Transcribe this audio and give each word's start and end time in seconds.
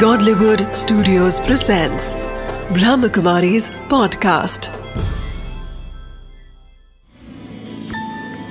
Godlywood 0.00 0.76
Studios 0.76 1.40
presents 1.40 2.16
Brahmakumari's 2.76 3.70
podcast. 3.92 4.68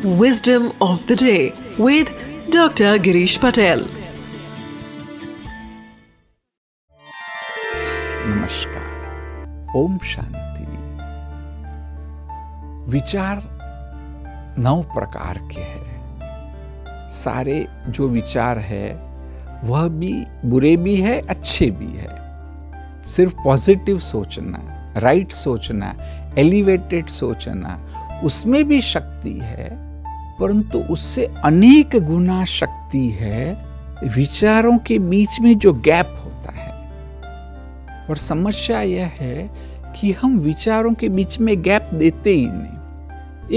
Wisdom 0.03 0.71
of 0.81 1.05
the 1.05 1.15
day 1.15 1.53
with 1.77 2.09
Dr. 2.49 2.97
Girish 2.97 3.39
Patel. 3.39 3.85
नमस्कार 8.27 9.73
ओम 9.75 9.97
शांति 10.13 10.65
विचार 12.91 13.43
नौ 14.57 14.81
प्रकार 14.95 15.37
के 15.51 15.61
हैं 15.61 17.09
सारे 17.23 17.65
जो 17.87 18.07
विचार 18.07 18.59
है 18.59 19.04
वह 19.65 19.87
भी 19.87 20.25
बुरे 20.45 20.77
भी 20.77 20.95
है, 20.95 21.21
अच्छे 21.21 21.71
भी 21.71 21.97
है। 21.97 22.25
सिर्फ़ 23.07 23.35
पॉजिटिव 23.43 23.99
सोचना 23.99 24.71
राइट 24.97 25.31
सोचना 25.31 25.95
एलिवेटेड 26.37 27.07
सोचना, 27.07 27.79
उसमें 28.23 28.63
भी 28.63 28.81
शक्ति 28.81 29.39
है, 29.43 29.69
परंतु 30.39 30.79
उससे 30.79 31.25
अनेक 31.43 31.89
गुना 31.95 32.45
शक्ति 32.45 33.09
है, 33.09 33.65
विचारों 34.15 34.77
के 34.77 34.99
बीच 34.99 35.39
में 35.41 35.57
जो 35.57 35.73
गैप 35.73 36.21
होता 36.25 36.51
है। 36.51 36.71
और 38.09 38.17
समस्या 38.17 38.81
यह 38.81 39.11
है 39.19 39.49
कि 39.95 40.11
हम 40.11 40.37
विचारों 40.37 40.93
के 40.93 41.09
बीच 41.09 41.39
में 41.39 41.61
गैप 41.61 41.89
देते 41.93 42.29
ही 42.29 42.47
नहीं। 42.49 42.75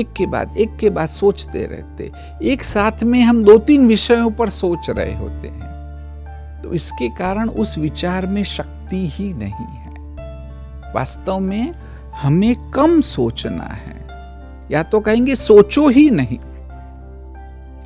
एक 0.01 0.13
के 0.13 0.27
बाद 0.27 0.57
एक 0.57 0.77
के 0.77 0.91
बाद 0.91 1.09
सोचते 1.09 1.67
रहते। 1.67 2.13
एक 2.43 2.65
साथ 2.65 3.05
में 3.05 3.23
हम 3.23 3.45
दो 3.45 3.59
तीन 3.59 3.87
विषयों 3.87 4.31
पर 4.31 4.51
सोच 4.51 4.91
रहे 4.91 5.17
होते 5.17 5.49
हैं। 5.49 5.68
तो 6.69 6.75
इसके 6.75 7.09
कारण 7.09 7.49
उस 7.49 7.77
विचार 7.79 8.27
में 8.27 8.43
शक्ति 8.45 8.97
ही 9.09 9.33
नहीं 9.33 9.51
है। 9.51 10.93
वास्तव 10.95 11.39
में 11.39 11.73
हमें 12.15 12.71
कम 12.71 13.01
सोचना 13.01 13.65
है। 13.65 13.97
या 14.71 14.83
तो 14.83 15.01
कहेंगे 15.01 15.35
सोचो 15.35 15.89
ही 15.89 16.09
नहीं। 16.11 16.39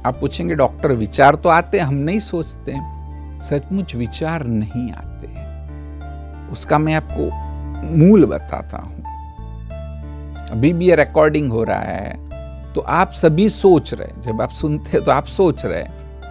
आप 0.06 0.16
पूछेंगे, 0.20 0.54
डॉक्टर, 0.54 0.92
विचार 0.92 1.34
तो 1.34 1.48
आते 1.48 1.78
हम 1.78 1.94
नहीं 1.94 2.18
सोचते 2.18 2.74
सचमुच 3.46 3.94
विचार 3.94 4.44
नहीं 4.44 4.90
आते 4.92 5.28
उसका 6.52 6.78
मैं 6.78 6.94
आपको 6.94 7.30
मूल 7.96 8.26
बताता 8.26 8.78
हूँ। 8.78 8.96
अभी 10.50 10.72
भी 10.72 10.88
ये 10.88 10.96
रिकॉर्डिंग 10.96 11.52
हो 11.52 11.64
रहा 11.64 11.80
है 11.80 12.72
तो 12.74 12.80
आप 12.80 13.12
सभी 13.12 13.48
सोच 13.48 13.94
रहे 13.94 14.20
जब 14.22 14.42
आप 14.42 14.50
सुनते 14.50 14.90
हैं 14.92 15.04
तो 15.04 15.10
आप 15.10 15.24
सोच 15.26 15.66
रहे 15.66 15.82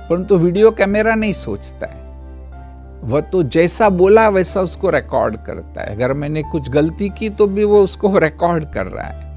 परंतु 0.10 0.28
तो 0.28 0.38
वीडियो 0.38 0.72
कैमरा 0.72 1.16
नहीं 1.16 1.34
सोचता 1.34 1.88
है। 1.88 2.01
वह 3.04 3.22
तो 3.22 3.44
जैसा 3.44 3.90
बोला 3.90 4.30
वैसा 4.30 4.62
उसको 4.62 4.90
रिकॉर्ड 4.90 5.38
करता 5.38 5.82
है। 5.82 5.96
अगर 5.96 6.14
मैंने 6.14 6.44
कुछ 6.44 6.70
गलती 6.70 7.10
की 7.10 7.30
तो 7.30 7.48
भी 7.48 7.64
वो 7.64 7.84
उसको 7.84 8.18
रिकॉर्ड 8.18 8.66
कर 8.74 8.86
रहा 8.86 9.08
है। 9.08 9.32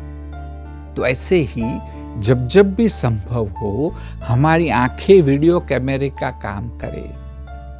तो 0.94 1.06
ऐसे 1.06 1.36
ही 1.36 1.80
जब 2.20 2.48
जब 2.48 2.74
भी 2.74 2.88
संभव 2.88 3.48
हो, 3.48 3.94
हमारी 4.24 4.68
आँखें 4.68 5.22
वीडियो 5.22 5.60
कैमरे 5.60 6.08
का 6.08 6.30
काम 6.30 6.68
करे। 6.68 7.10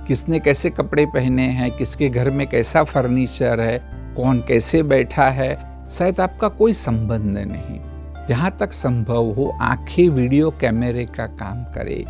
किसने 0.09 0.39
कैसे 0.39 0.71
कपड़े 0.71 1.07
पहने 1.07 1.43
हैं, 1.43 1.71
किसके 1.71 2.09
घर 2.09 2.31
में 2.31 2.47
कैसा 2.47 2.85
फर्नीचर 2.85 3.61
है, 3.61 3.79
कौन 4.17 4.39
कैसे 4.39 4.83
बैठा 4.83 5.25
है, 5.25 5.59
शायद 5.91 6.21
आपका 6.21 6.49
कोई 6.49 6.73
संबंध 6.73 7.39
नहीं। 7.39 7.81
जहाँ 8.29 8.57
तक 8.61 8.73
संभव 8.73 9.25
हो, 9.33 9.59
आँखें 9.61 10.09
वीडियो 10.09 10.51
कैमरे 10.51 11.05
का 11.05 11.27
काम 11.27 11.65
करे। 11.65 12.05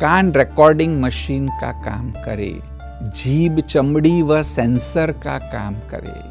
कान 0.00 0.32
रिकॉर्डिंग 0.32 1.02
मशीन 1.02 1.48
का 1.48 1.72
काम 1.72 2.10
करे। 2.10 2.69
जीभ 3.02 3.60
चमड़ी 3.60 4.22
व 4.22 4.42
सेंसर 4.42 5.12
का 5.12 5.38
काम 5.38 5.74
करे। 5.74 6.30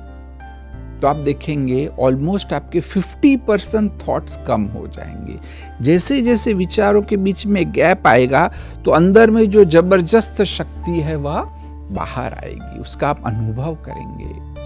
तो 0.99 1.07
आप 1.07 1.15
देखेंगे 1.15 1.89
ऑलमोस्ट 1.99 2.53
आपके 2.53 2.81
50 2.81 3.37
परसेंट 3.47 3.91
थॉट्स 4.07 4.39
कम 4.47 4.61
हो 4.61 4.87
जाएँगे। 4.87 5.39
जैसे 5.81 6.21
जैसे 6.21 6.53
विचारों 6.53 7.01
के 7.01 7.17
बीच 7.17 7.45
में 7.45 7.71
गैप 7.71 8.07
आएगा 8.07 8.51
तो 8.85 8.91
अंदर 8.91 9.29
में 9.29 9.49
जो 9.49 9.65
ज़बरदस्त 9.65 10.43
शक्ति 10.43 10.99
है, 10.99 11.15
वह 11.15 11.41
बाहर 11.91 12.33
आएगी। 12.33 12.79
उसका 12.79 13.09
आप 13.09 13.23
अनुभव 13.25 13.75
करेंगे। 13.75 14.59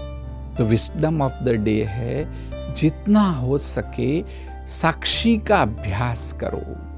तो 0.56 0.64
विस्डम 0.64 1.22
ऑफ़ 1.22 1.44
द 1.44 1.48
डे 1.48 1.84
है, 1.88 2.28
जितना 2.74 3.30
हो 3.30 3.58
सके 3.58 4.24
साक्षी 4.66 5.36
का 5.36 5.56
अभ्यास 5.56 6.32
करो। 6.40 6.93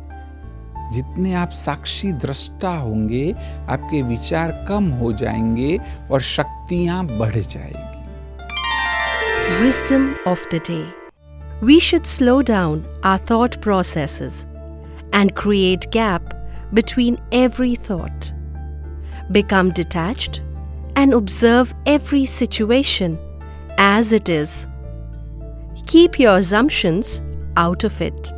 जितने 0.92 1.34
आप 1.34 1.50
साक्षी 1.50 2.12
दृष्टा 2.12 2.68
होंगे, 2.68 3.32
आपके 3.68 4.02
विचार 4.02 4.50
कम 4.68 4.90
हो 4.90 5.12
जाएँगे 5.12 5.78
और 6.10 6.20
शक्तियाँ 6.20 7.04
बढ़ 7.06 7.36
जाएँगी। 7.36 7.94
Wisdom 9.64 10.14
of 10.28 10.48
the 10.54 10.60
day 10.68 10.78
we 11.66 11.80
should 11.80 12.04
slow 12.04 12.40
down 12.42 12.84
our 13.04 13.18
thought 13.30 13.54
process 13.62 14.44
and 15.14 15.32
create 15.32 15.86
gap 15.92 16.30
between 16.74 17.16
every 17.32 17.76
thought 17.90 18.32
become 19.32 19.70
detached 19.70 20.36
and 20.98 21.14
observe 21.14 21.74
every 21.88 22.26
situation 22.26 23.18
as 23.80 24.14
it 24.14 24.30
is 24.30 24.56
keep 25.90 26.20
your 26.20 26.40
जम्पन्स 26.40 27.20
out 27.58 27.84
of 27.84 28.02
it 28.02 28.35